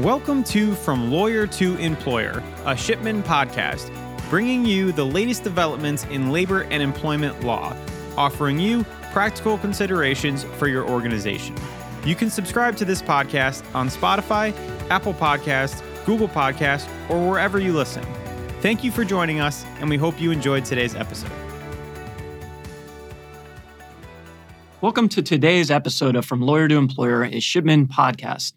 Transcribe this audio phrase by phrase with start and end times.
[0.00, 3.90] Welcome to From Lawyer to Employer, a Shipman podcast,
[4.28, 7.74] bringing you the latest developments in labor and employment law,
[8.14, 11.56] offering you practical considerations for your organization.
[12.04, 14.54] You can subscribe to this podcast on Spotify,
[14.90, 18.04] Apple Podcasts, Google Podcasts, or wherever you listen.
[18.60, 21.32] Thank you for joining us, and we hope you enjoyed today's episode.
[24.82, 28.52] Welcome to today's episode of From Lawyer to Employer, a Shipman podcast.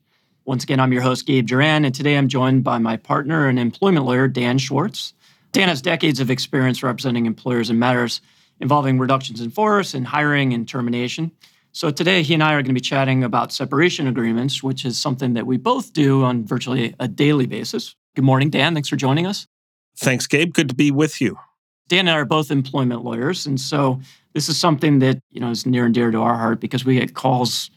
[0.50, 3.59] Once again, I'm your host, Gabe Jiran, and today I'm joined by my partner and
[3.59, 5.13] employment lawyer, Dan Schwartz.
[5.52, 8.20] Dan has decades of experience representing employers in matters
[8.59, 11.30] involving reductions in force and hiring and termination.
[11.72, 14.98] So today, he and I are going to be chatting about separation agreements, which is
[14.98, 17.95] something that we both do on virtually a daily basis.
[18.16, 18.73] Good morning, Dan.
[18.73, 19.45] Thanks for joining us.
[19.97, 20.52] Thanks, Gabe.
[20.52, 21.38] Good to be with you.
[21.89, 24.02] Dan and I are both employment lawyers, and so
[24.34, 26.95] this is something that you know is near and dear to our heart because we
[26.95, 27.70] get calls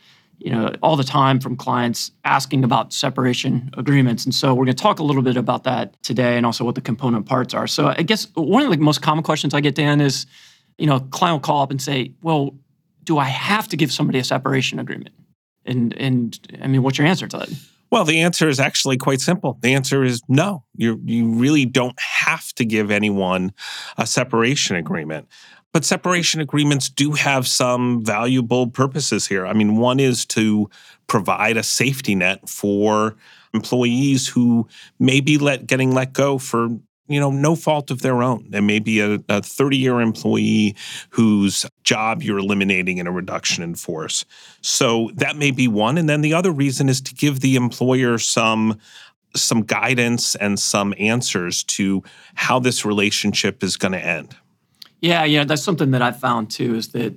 [0.45, 4.25] you know, all the time from clients asking about separation agreements.
[4.25, 6.75] And so we're going to talk a little bit about that today and also what
[6.75, 7.67] the component parts are.
[7.67, 10.27] So I guess one of the most common questions I get, Dan, is,
[10.79, 12.55] you know, a client will call up and say, well,
[13.05, 15.15] do I have to give somebody a separation agreement?
[15.65, 17.49] And, and I mean, what's your answer to that?
[17.93, 19.59] Well, the answer is actually quite simple.
[19.61, 20.65] The answer is no.
[20.75, 23.53] You you really don't have to give anyone
[23.99, 25.29] a separation agreement.
[25.73, 29.47] But separation agreements do have some valuable purposes here.
[29.47, 30.69] I mean, one is to
[31.07, 33.17] provide a safety net for
[33.55, 36.69] employees who may be let getting let go for
[37.09, 38.47] you know no fault of their own.
[38.51, 40.77] There may be a, a 30 year employee
[41.11, 44.25] whose job you're eliminating in a reduction in force.
[44.61, 45.99] So that may be one.
[45.99, 48.79] And then the other reason is to give the employer some
[49.35, 52.03] some guidance and some answers to
[52.35, 54.37] how this relationship is going to end.
[55.03, 57.13] Yeah, yeah, that's something that I've found too is that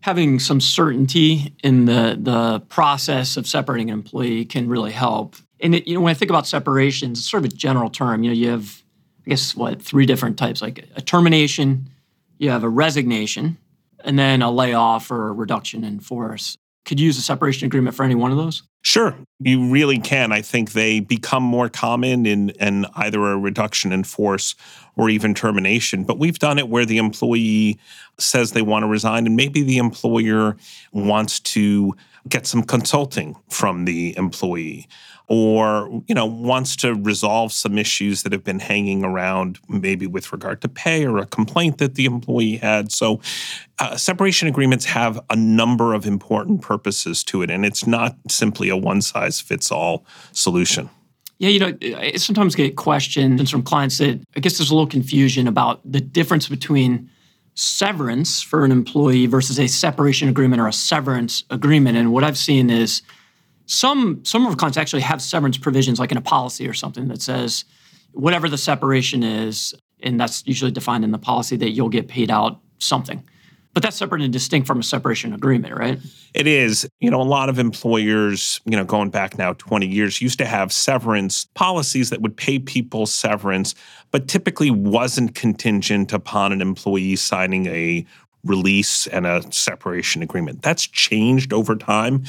[0.00, 5.34] having some certainty in the the process of separating an employee can really help.
[5.60, 8.22] And it, you know, when I think about separations, it's sort of a general term.
[8.22, 8.82] You know, you have
[9.26, 11.90] I guess what three different types, like a termination,
[12.38, 13.58] you have a resignation,
[14.04, 16.56] and then a layoff or a reduction in force
[16.88, 18.62] could use a separation agreement for any one of those?
[18.82, 20.32] Sure, you really can.
[20.32, 24.54] I think they become more common in, in either a reduction in force
[24.96, 26.04] or even termination.
[26.04, 27.78] But we've done it where the employee
[28.18, 30.56] says they want to resign, and maybe the employer
[30.92, 31.94] wants to
[32.28, 34.88] get some consulting from the employee
[35.28, 40.32] or you know wants to resolve some issues that have been hanging around maybe with
[40.32, 42.90] regard to pay or a complaint that the employee had.
[42.90, 43.20] So
[43.78, 48.68] uh, separation agreements have a number of important purposes to it and it's not simply
[48.70, 50.88] a one size fits all solution.
[51.38, 54.88] Yeah, you know, I sometimes get questions from clients that I guess there's a little
[54.88, 57.08] confusion about the difference between
[57.58, 61.98] severance for an employee versus a separation agreement or a severance agreement.
[61.98, 63.02] And what I've seen is
[63.66, 67.08] some some of our clients actually have severance provisions, like in a policy or something
[67.08, 67.64] that says
[68.12, 69.74] whatever the separation is,
[70.04, 73.24] and that's usually defined in the policy that you'll get paid out something.
[73.78, 76.00] But that's separate and distinct from a separation agreement, right?
[76.34, 76.90] It is.
[76.98, 80.46] You know, a lot of employers, you know, going back now 20 years, used to
[80.46, 83.76] have severance policies that would pay people severance,
[84.10, 88.04] but typically wasn't contingent upon an employee signing a
[88.42, 90.60] release and a separation agreement.
[90.60, 92.24] That's changed over time.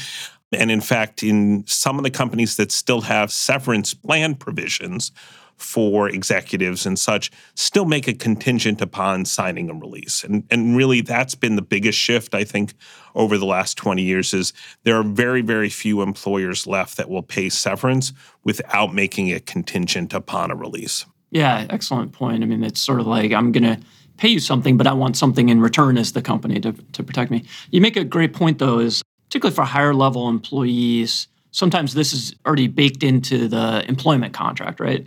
[0.51, 5.11] And in fact, in some of the companies that still have severance plan provisions
[5.59, 10.23] for executives and such, still make a contingent upon signing a release.
[10.23, 12.73] And, and really, that's been the biggest shift, I think,
[13.15, 14.53] over the last 20 years is
[14.83, 20.13] there are very, very few employers left that will pay severance without making it contingent
[20.13, 21.05] upon a release.
[21.31, 22.43] Yeah, excellent point.
[22.43, 23.79] I mean, it's sort of like I'm going to
[24.17, 27.31] pay you something, but I want something in return as the company to, to protect
[27.31, 27.45] me.
[27.71, 32.33] You make a great point, though, is particularly for higher level employees, sometimes this is
[32.45, 35.05] already baked into the employment contract, right?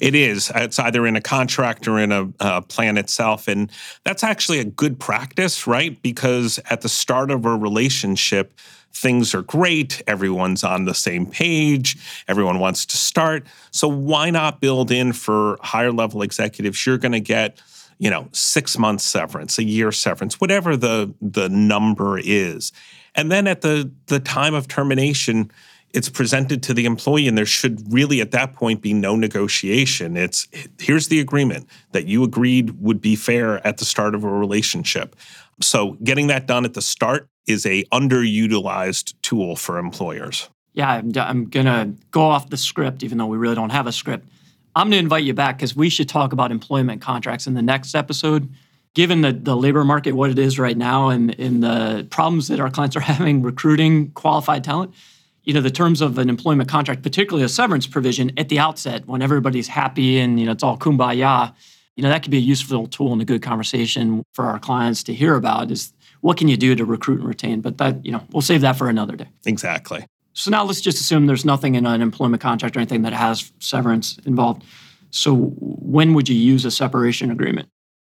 [0.00, 0.50] It is.
[0.54, 3.48] It's either in a contract or in a, a, plan itself.
[3.48, 3.70] And
[4.04, 6.00] that's actually a good practice, right?
[6.02, 8.58] Because at the start of a relationship,
[8.92, 10.02] things are great.
[10.06, 11.96] Everyone's on the same page.
[12.28, 13.46] Everyone wants to start.
[13.70, 16.84] So why not build in for higher level executives?
[16.84, 17.60] You're going to get
[17.98, 22.72] you know, six months severance, a year severance, whatever the the number is.
[23.14, 25.50] And then at the, the time of termination,
[25.94, 30.16] it's presented to the employee, and there should really at that point be no negotiation.
[30.16, 30.48] It's
[30.78, 35.16] here's the agreement that you agreed would be fair at the start of a relationship.
[35.62, 40.50] So getting that done at the start is a underutilized tool for employers.
[40.72, 43.92] Yeah, I'm, I'm gonna go off the script, even though we really don't have a
[43.92, 44.28] script.
[44.74, 47.94] I'm gonna invite you back because we should talk about employment contracts in the next
[47.94, 48.52] episode
[48.94, 52.60] given the, the labor market what it is right now and, and the problems that
[52.60, 54.94] our clients are having recruiting qualified talent,
[55.44, 59.06] you know the terms of an employment contract, particularly a severance provision at the outset
[59.06, 61.54] when everybody's happy and you know it's all kumbaya.
[61.96, 65.02] You know that could be a useful tool and a good conversation for our clients
[65.04, 65.70] to hear about.
[65.70, 67.60] Is what can you do to recruit and retain?
[67.60, 69.28] But that you know we'll save that for another day.
[69.46, 70.06] Exactly.
[70.32, 73.52] So now let's just assume there's nothing in an employment contract or anything that has
[73.60, 74.64] severance involved.
[75.10, 77.68] So when would you use a separation agreement?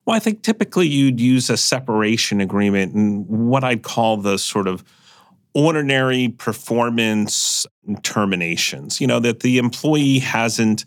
[0.06, 4.68] Well, I think typically you'd use a separation agreement and what I'd call the sort
[4.68, 4.84] of
[5.54, 7.66] ordinary performance
[8.04, 10.86] terminations, you know, that the employee hasn't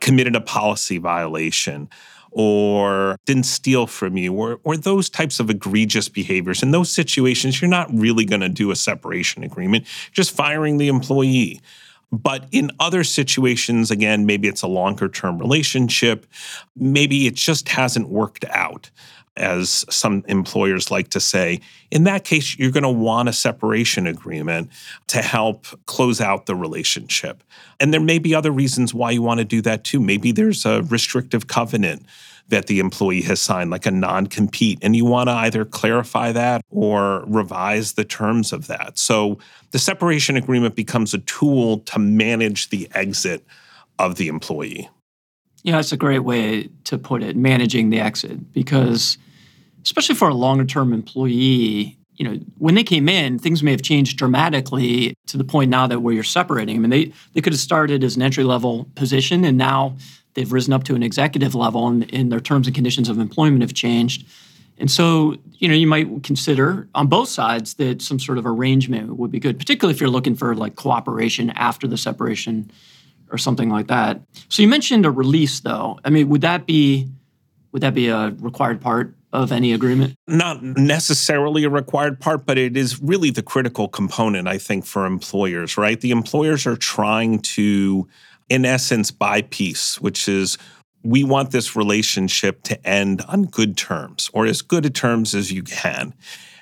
[0.00, 1.88] committed a policy violation
[2.30, 6.62] or didn't steal from you or, or those types of egregious behaviors.
[6.62, 10.88] In those situations, you're not really going to do a separation agreement, just firing the
[10.88, 11.60] employee.
[12.10, 16.26] But in other situations, again, maybe it's a longer term relationship,
[16.76, 18.90] maybe it just hasn't worked out
[19.36, 21.60] as some employers like to say.
[21.90, 24.70] In that case, you're going to want a separation agreement
[25.08, 27.42] to help close out the relationship.
[27.80, 30.00] And there may be other reasons why you want to do that too.
[30.00, 32.04] Maybe there's a restrictive covenant
[32.48, 36.30] that the employee has signed, like a non compete, and you want to either clarify
[36.32, 38.98] that or revise the terms of that.
[38.98, 39.38] So
[39.70, 43.44] the separation agreement becomes a tool to manage the exit
[43.98, 44.90] of the employee.
[45.64, 49.16] Yeah, that's a great way to put it, managing the exit, because
[49.82, 53.82] especially for a longer term employee, you know, when they came in, things may have
[53.82, 56.76] changed dramatically to the point now that where you're separating.
[56.76, 59.96] I mean, they they could have started as an entry level position, and now
[60.34, 63.62] they've risen up to an executive level, and, and their terms and conditions of employment
[63.62, 64.26] have changed.
[64.76, 69.16] And so, you know, you might consider on both sides that some sort of arrangement
[69.16, 72.70] would be good, particularly if you're looking for like cooperation after the separation
[73.30, 74.20] or something like that.
[74.48, 75.98] So you mentioned a release, though.
[76.04, 77.08] I mean, would that be
[77.74, 80.14] would that be a required part of any agreement?
[80.28, 85.04] Not necessarily a required part, but it is really the critical component, I think, for
[85.04, 86.00] employers, right?
[86.00, 88.08] The employers are trying to,
[88.48, 90.56] in essence, buy peace, which is
[91.02, 95.50] we want this relationship to end on good terms or as good a terms as
[95.50, 96.14] you can.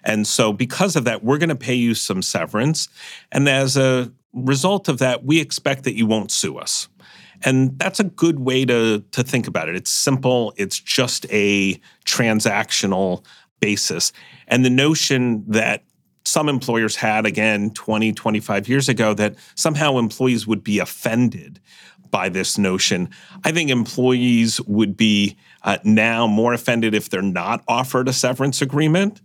[0.05, 2.89] And so, because of that, we're going to pay you some severance.
[3.31, 6.89] And as a result of that, we expect that you won't sue us.
[7.45, 9.77] And that's a good way to, to think about it.
[9.77, 13.25] It's simple, it's just a transactional
[13.61, 14.13] basis.
[14.47, 15.85] And the notion that
[16.25, 21.61] some employers had, again, 20, 25 years ago, that somehow employees would be offended
[22.11, 23.09] by this notion.
[23.43, 28.63] I think employees would be uh, now more offended if they're not offered a severance
[28.63, 29.21] agreement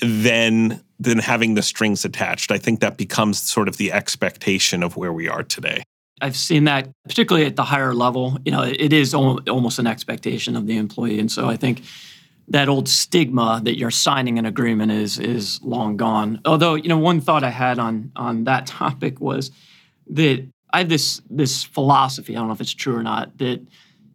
[0.00, 2.50] than than having the strings attached.
[2.50, 5.82] I think that becomes sort of the expectation of where we are today.
[6.20, 8.38] I've seen that particularly at the higher level.
[8.44, 11.82] You know, it is almost an expectation of the employee, and so I think
[12.48, 16.40] that old stigma that you're signing an agreement is is long gone.
[16.44, 19.50] Although, you know, one thought I had on on that topic was
[20.08, 22.34] that I have this this philosophy.
[22.34, 23.36] I don't know if it's true or not.
[23.38, 23.66] That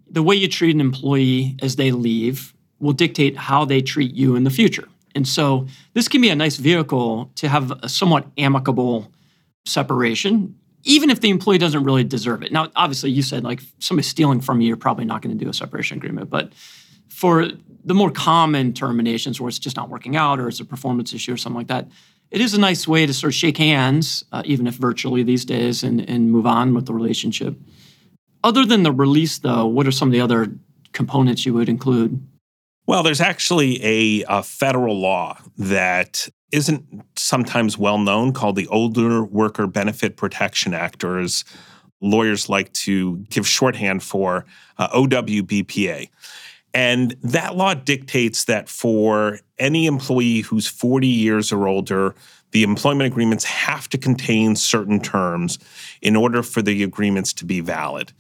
[0.10, 4.36] the way you treat an employee as they leave will dictate how they treat you
[4.36, 4.88] in the future.
[5.14, 9.12] And so this can be a nice vehicle to have a somewhat amicable
[9.66, 12.52] separation even if the employee doesn't really deserve it.
[12.52, 15.50] Now, obviously, you said like somebody stealing from you, you're probably not going to do
[15.50, 16.30] a separation agreement.
[16.30, 16.54] But
[17.10, 17.48] for
[17.84, 21.34] the more common terminations where it's just not working out or it's a performance issue
[21.34, 21.88] or something like that,
[22.32, 25.44] it is a nice way to sort of shake hands, uh, even if virtually these
[25.44, 27.56] days, and, and move on with the relationship.
[28.44, 30.48] Other than the release, though, what are some of the other
[30.94, 32.26] components you would include?
[32.92, 39.24] Well, there's actually a, a, federal law that isn't sometimes well known called the Older
[39.24, 41.46] Worker Benefit Protection Act, or as
[42.02, 44.46] lawyers like to give shorthand for
[44.78, 46.10] uh, OWBPA.
[46.74, 52.14] And that law dictates that for any employee who's 40 years or older,
[52.52, 55.60] the employment agreements have to contain certain terms
[56.02, 58.12] in order for the agreements to be valid.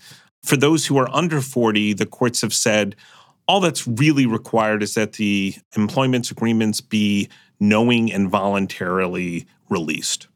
[0.46, 2.96] For those who are under 40, the courts have said
[3.52, 7.28] all that's really required is that the employment agreements be
[7.60, 10.28] knowing and voluntarily released.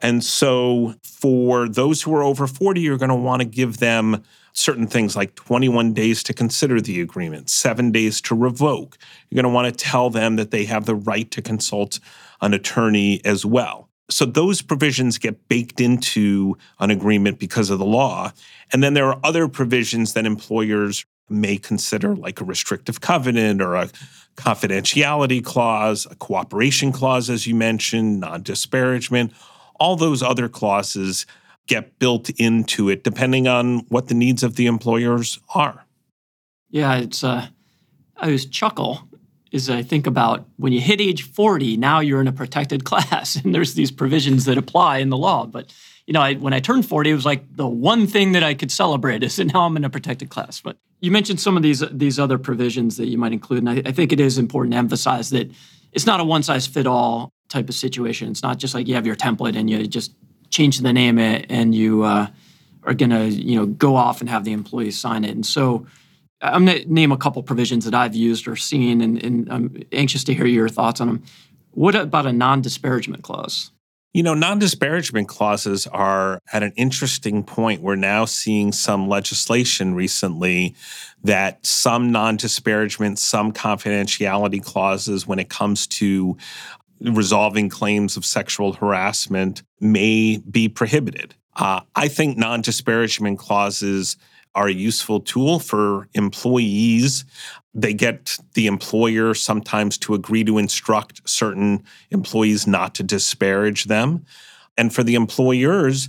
[0.00, 4.22] And so, for those who are over 40, you're going to want to give them
[4.52, 8.98] certain things like 21 days to consider the agreement, seven days to revoke.
[9.30, 12.00] You're going to want to tell them that they have the right to consult
[12.42, 13.88] an attorney as well.
[14.10, 18.30] So, those provisions get baked into an agreement because of the law.
[18.74, 23.74] And then there are other provisions that employers may consider, like a restrictive covenant or
[23.74, 23.88] a
[24.36, 29.32] confidentiality clause, a cooperation clause, as you mentioned, non disparagement.
[29.80, 31.26] All those other clauses
[31.66, 35.84] get built into it depending on what the needs of the employers are.
[36.70, 37.46] Yeah, it's uh,
[38.16, 39.08] I always chuckle
[39.50, 43.36] is I think about when you hit age 40, now you're in a protected class
[43.36, 45.46] and there's these provisions that apply in the law.
[45.46, 45.72] But
[46.06, 48.54] you know, I, when I turned 40, it was like the one thing that I
[48.54, 50.60] could celebrate is that now I'm in a protected class.
[50.60, 53.82] But you mentioned some of these these other provisions that you might include, and I,
[53.88, 55.50] I think it is important to emphasize that
[55.92, 58.30] it's not a one size fit all type of situation.
[58.30, 60.12] It's not just like you have your template and you just
[60.50, 62.26] change the name and you uh,
[62.84, 65.30] are going to you know go off and have the employees sign it.
[65.30, 65.86] And so
[66.40, 69.82] I'm going to name a couple provisions that I've used or seen, and, and I'm
[69.92, 71.22] anxious to hear your thoughts on them.
[71.72, 73.70] What about a non disparagement clause?
[74.14, 77.82] You know, non disparagement clauses are at an interesting point.
[77.82, 80.74] We're now seeing some legislation recently
[81.24, 86.36] that some non disparagement, some confidentiality clauses when it comes to
[87.00, 91.34] resolving claims of sexual harassment may be prohibited.
[91.56, 94.16] Uh, I think non disparagement clauses
[94.54, 97.24] are a useful tool for employees.
[97.74, 104.24] They get the employer sometimes to agree to instruct certain employees not to disparage them.
[104.76, 106.08] And for the employers,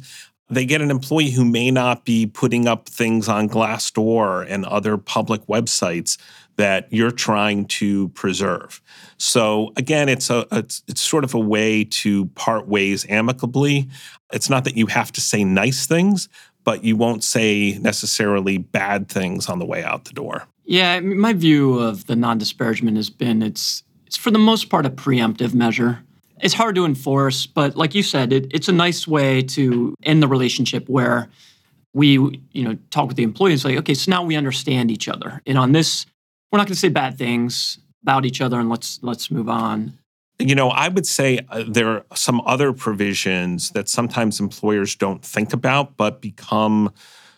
[0.49, 4.97] they get an employee who may not be putting up things on Glassdoor and other
[4.97, 6.17] public websites
[6.59, 8.81] that you're trying to preserve.
[9.17, 13.87] So again, it's a it's, it's sort of a way to part ways amicably.
[14.33, 16.27] It's not that you have to say nice things,
[16.69, 20.45] but you won't say necessarily bad things on the way out the door.
[20.65, 24.91] Yeah, my view of the non-disparagement has been it's it's for the most part a
[24.91, 26.03] preemptive measure.
[26.41, 30.21] It's hard to enforce, but like you said, it, it's a nice way to end
[30.21, 31.27] the relationship where
[31.95, 35.41] we, you know, talk with the employees like, okay, so now we understand each other,
[35.47, 36.05] and on this,
[36.51, 39.97] we're not going to say bad things about each other, and let's let's move on.
[40.41, 45.23] You know, I would say uh, there are some other provisions that sometimes employers don't
[45.23, 46.93] think about, but become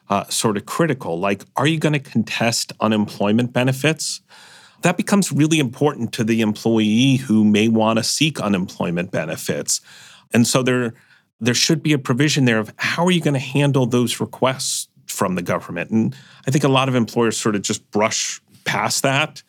[0.07, 1.19] uh, sort of critical.
[1.19, 4.21] Like, are you going to contest unemployment benefits?
[4.83, 9.81] That becomes really important to the employee who may want to seek unemployment benefits.
[10.31, 10.93] And so there,
[11.39, 14.89] there should be a provision there of how are you going to handle those requests
[15.07, 15.89] from the government?
[15.89, 16.15] And
[16.47, 19.41] I think a lot of employers sort of just brush past that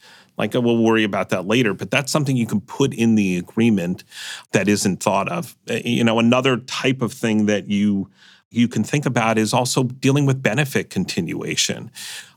[0.42, 1.72] like, oh, we'll worry about that later.
[1.72, 4.02] But that's something you can put in the agreement
[4.50, 5.56] that isn't thought of.
[5.68, 8.10] Eh, you know, another type of thing that you
[8.50, 11.90] you can think about is also dealing with benefit continuation.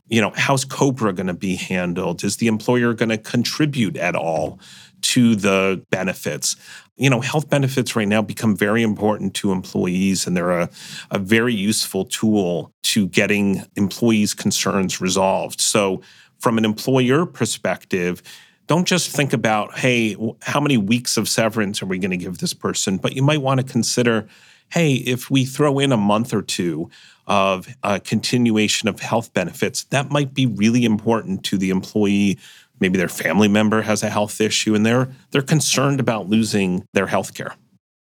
[0.08, 2.24] You know, how's COBRA going to be handled?
[2.24, 4.58] Is the employer going to contribute at all
[5.02, 6.56] to the benefits?
[6.96, 10.70] You know, health benefits right now become very important to employees, and they're a,
[11.10, 15.60] a very useful tool to getting employees' concerns resolved.
[15.60, 16.00] So,
[16.38, 18.22] from an employer perspective,
[18.66, 22.38] don't just think about, hey, how many weeks of severance are we going to give
[22.38, 22.98] this person?
[22.98, 24.26] But you might want to consider,
[24.70, 26.90] hey, if we throw in a month or two
[27.26, 27.68] of
[28.04, 32.38] continuation of health benefits, that might be really important to the employee.
[32.80, 37.06] Maybe their family member has a health issue and they're they're concerned about losing their
[37.06, 37.54] health care.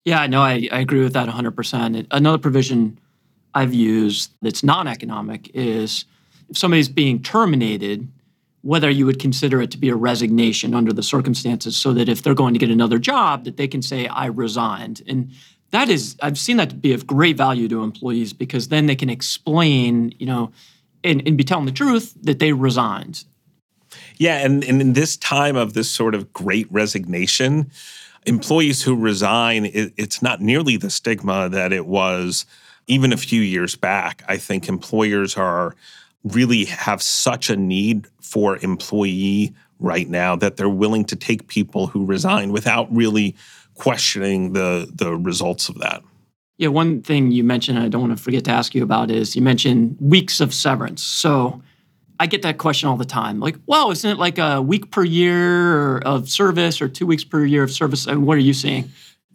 [0.05, 2.07] Yeah, no, I, I agree with that 100%.
[2.11, 2.99] Another provision
[3.55, 6.07] I've used that's non economic is
[6.49, 8.09] if somebody's being terminated,
[8.63, 12.23] whether you would consider it to be a resignation under the circumstances so that if
[12.23, 15.03] they're going to get another job that they can say i resigned.
[15.07, 15.31] And
[15.71, 18.97] that is i've seen that to be of great value to employees because then they
[18.97, 20.53] can explain you know
[21.05, 23.25] and, and be telling the truth that they resigned.
[24.17, 27.71] Yeah and, and in this time of this sort of great resignation
[28.25, 32.47] employees who resign it, it's not nearly the stigma that it was
[32.87, 34.23] even a few years back.
[34.29, 35.75] I think employers are
[36.25, 41.87] really have such a need for employee right now that they're willing to take people
[41.87, 43.37] who resign without really
[43.75, 46.03] questioning the the results of that.
[46.57, 49.37] Yeah, one thing you mentioned I don't want to forget to ask you about is
[49.37, 51.03] you mentioned weeks of severance.
[51.03, 51.61] So
[52.19, 53.39] I get that question all the time.
[53.39, 57.45] Like, well, isn't it like a week per year of service or two weeks per
[57.45, 58.07] year of service?
[58.07, 58.91] And what are you seeing?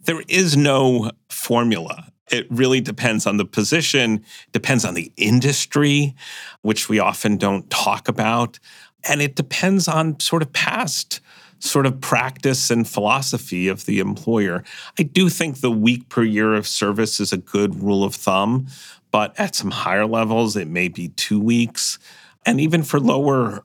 [0.06, 6.14] There is no formula it really depends on the position, depends on the industry,
[6.62, 8.58] which we often don't talk about.
[9.04, 11.20] And it depends on sort of past
[11.60, 14.62] sort of practice and philosophy of the employer.
[14.98, 18.68] I do think the week per year of service is a good rule of thumb,
[19.10, 21.98] but at some higher levels, it may be two weeks.
[22.46, 23.64] And even for lower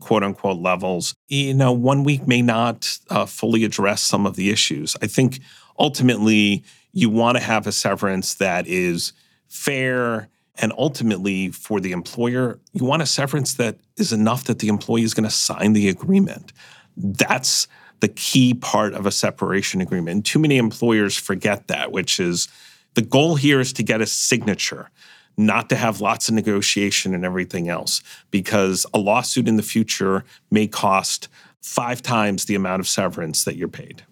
[0.00, 4.50] quote unquote levels, you know, one week may not uh, fully address some of the
[4.50, 4.96] issues.
[5.00, 5.40] I think
[5.78, 9.12] ultimately you want to have a severance that is
[9.46, 10.28] fair
[10.60, 15.02] and ultimately for the employer you want a severance that is enough that the employee
[15.02, 16.52] is going to sign the agreement
[16.96, 17.68] that's
[18.00, 22.48] the key part of a separation agreement too many employers forget that which is
[22.94, 24.90] the goal here is to get a signature
[25.38, 30.24] not to have lots of negotiation and everything else because a lawsuit in the future
[30.50, 31.28] may cost
[31.62, 34.02] five times the amount of severance that you're paid.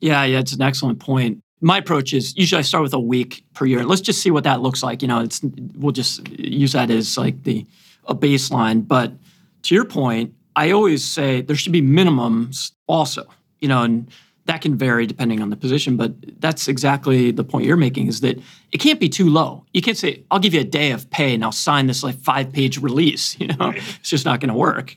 [0.00, 1.42] Yeah, yeah, it's an excellent point.
[1.60, 3.84] My approach is usually I start with a week per year.
[3.84, 5.02] Let's just see what that looks like.
[5.02, 5.40] You know, it's
[5.76, 7.66] we'll just use that as like the
[8.06, 8.86] a baseline.
[8.86, 9.12] But
[9.62, 13.26] to your point, I always say there should be minimums also.
[13.60, 14.10] You know, and
[14.46, 18.20] that can vary depending on the position, but that's exactly the point you're making is
[18.20, 18.36] that
[18.72, 19.64] it can't be too low.
[19.72, 22.16] You can't say, I'll give you a day of pay and I'll sign this like
[22.16, 23.36] five page release.
[23.40, 23.76] You know, right.
[23.76, 24.96] it's just not going to work.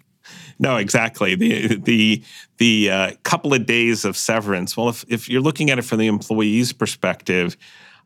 [0.64, 1.36] No, exactly.
[1.36, 2.24] The the
[2.58, 4.78] the uh, couple of days of severance.
[4.78, 7.58] Well, if if you're looking at it from the employee's perspective,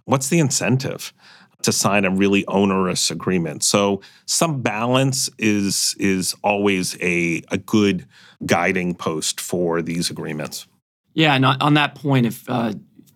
[0.06, 1.14] what's the incentive
[1.62, 3.64] to sign a really onerous agreement?
[3.64, 8.08] So some balance is is always a a good
[8.44, 10.66] guiding post for these agreements.
[11.14, 12.74] Yeah, and on that point, if, uh,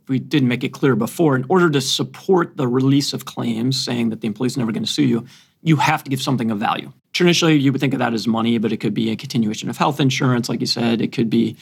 [0.07, 4.09] we didn't make it clear before, in order to support the release of claims saying
[4.09, 5.25] that the employee's never going to sue you,
[5.63, 6.91] you have to give something of value.
[7.13, 9.77] Traditionally, you would think of that as money, but it could be a continuation of
[9.77, 11.01] health insurance, like you said.
[11.01, 11.55] It could be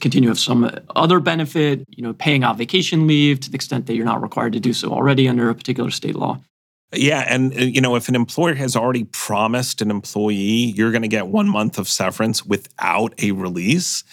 [0.00, 3.94] continue of some other benefit, you know, paying out vacation leave to the extent that
[3.94, 6.40] you're not required to do so already under a particular state law.
[6.92, 11.02] Yeah, and uh, you know, if an employer has already promised an employee you're going
[11.02, 14.04] to get 1 month of severance without a release,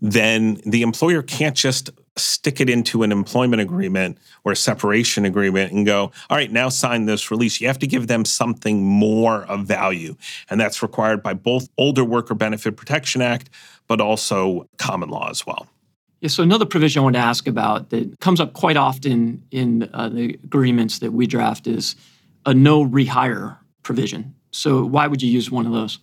[0.00, 5.72] then the employer can't just stick it into an employment agreement or a separation agreement
[5.72, 7.60] and go, all right, now sign this release.
[7.60, 10.16] You have to give them something more of value.
[10.48, 13.50] And that's required by both Older Worker Benefit Protection Act,
[13.86, 15.66] but also common law as well.
[16.20, 19.88] Yeah, so another provision I want to ask about that comes up quite often in
[19.94, 21.96] uh, the agreements that we draft is
[22.44, 24.34] a no rehire provision.
[24.50, 25.98] So why would you use one of those?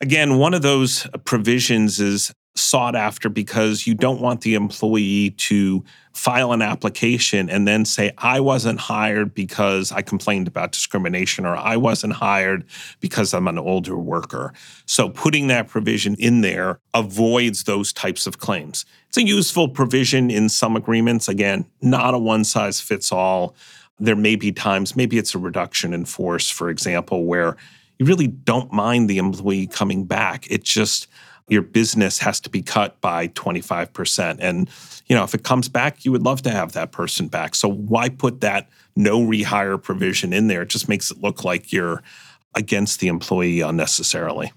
[0.00, 5.84] Again, one of those provisions is sought after because you don't want the employee to
[6.12, 11.56] file an application and then say, I wasn't hired because I complained about discrimination or
[11.56, 12.64] I wasn't hired
[13.00, 14.52] because I'm an older worker.
[14.84, 18.84] So putting that provision in there avoids those types of claims.
[19.08, 21.28] It's a useful provision in some agreements.
[21.28, 23.54] Again, not a one size fits all.
[24.00, 27.56] There may be times, maybe it's a reduction in force, for example, where
[27.98, 30.50] you really don't mind the employee coming back.
[30.50, 31.08] It just,
[31.48, 34.36] your business has to be cut by 25%.
[34.40, 34.70] And,
[35.06, 37.54] you know, if it comes back, you would love to have that person back.
[37.54, 40.62] So why put that no rehire provision in there?
[40.62, 42.02] It just makes it look like you're
[42.54, 44.52] against the employee unnecessarily.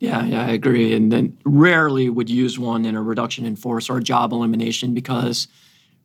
[0.00, 0.92] Yeah, yeah, I agree.
[0.92, 4.92] And then rarely would use one in a reduction in force or a job elimination
[4.92, 5.48] because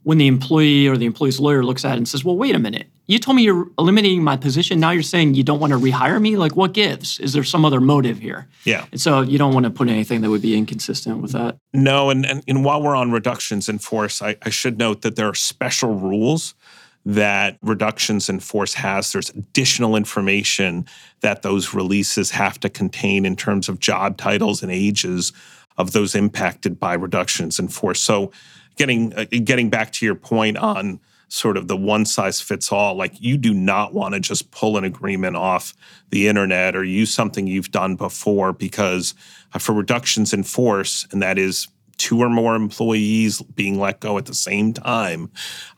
[0.04, 2.60] when the employee or the employee's lawyer looks at it and says, well, wait a
[2.60, 4.80] minute, you told me you're eliminating my position.
[4.80, 6.38] Now you're saying you don't want to rehire me?
[6.38, 7.19] Like, what gives?
[7.19, 8.48] Is there some other motive here?
[8.65, 8.86] Yeah.
[8.91, 11.58] And so you don't want to put anything that would be inconsistent with that.
[11.74, 12.12] No.
[12.12, 15.28] And, and, and while we're on reductions in force, I, I should note that there
[15.28, 16.54] are special rules
[17.04, 19.12] that reductions in force has.
[19.12, 20.86] There's additional information
[21.22, 25.34] that those releases have to contain in terms of job titles and ages
[25.80, 28.02] of those impacted by reductions in force.
[28.02, 28.32] So
[28.76, 32.96] getting uh, getting back to your point on sort of the one size fits all.
[32.96, 35.74] Like you do not want to just pull an agreement off
[36.10, 39.13] the internet or use something you've done before because
[39.58, 44.26] for reductions in force and that is two or more employees being let go at
[44.26, 45.30] the same time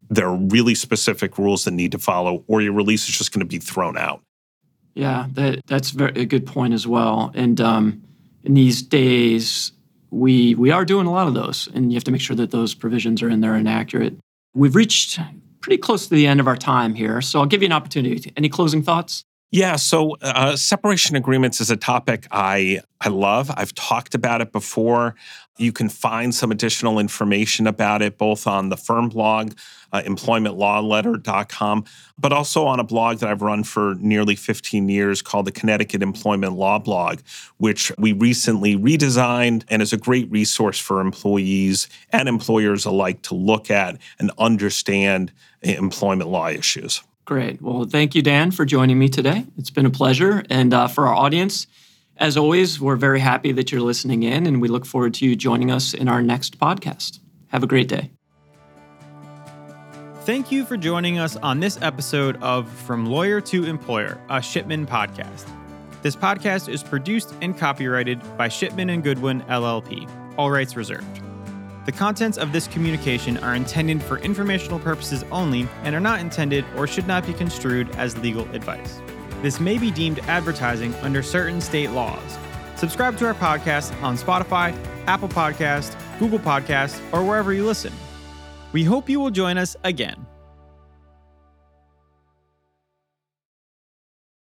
[0.10, 3.40] there are really specific rules that need to follow or your release is just going
[3.40, 4.22] to be thrown out.
[4.94, 7.32] Yeah that, that's very, a good point as well.
[7.34, 8.04] And um,
[8.44, 9.74] in these days
[10.12, 12.52] we we are doing a lot of those, and you have to make sure that
[12.52, 14.18] those provisions are in there and accurate.
[14.54, 15.20] We've reached
[15.62, 18.34] pretty close to the end of our time here, so I'll give you an opportunity.
[18.36, 19.24] Any closing thoughts?
[19.54, 23.52] Yeah, so uh, separation agreements is a topic I I love.
[23.54, 25.16] I've talked about it before.
[25.58, 29.54] You can find some additional information about it both on the firm blog,
[29.92, 31.84] uh, employmentlawletter.com,
[32.18, 36.02] but also on a blog that I've run for nearly 15 years called the Connecticut
[36.02, 37.20] Employment Law Blog,
[37.58, 43.36] which we recently redesigned and is a great resource for employees and employers alike to
[43.36, 47.02] look at and understand employment law issues.
[47.26, 47.62] Great.
[47.62, 49.46] Well, thank you, Dan, for joining me today.
[49.58, 50.44] It's been a pleasure.
[50.50, 51.68] And uh, for our audience,
[52.18, 55.36] as always, we're very happy that you're listening in, and we look forward to you
[55.36, 57.20] joining us in our next podcast.
[57.48, 58.12] Have a great day.
[60.22, 64.86] Thank you for joining us on this episode of From Lawyer to Employer, a Shipman
[64.86, 65.50] podcast.
[66.04, 70.08] This podcast is produced and copyrighted by Shipman and Goodwin LLP,
[70.38, 71.31] all rights reserved.
[71.84, 76.64] The contents of this communication are intended for informational purposes only and are not intended
[76.76, 79.02] or should not be construed as legal advice.
[79.42, 82.38] This may be deemed advertising under certain state laws.
[82.76, 84.76] Subscribe to our podcast on Spotify,
[85.08, 87.94] Apple Podcast, Google Podcast, or wherever you listen.
[88.74, 90.28] We hope you will join us again.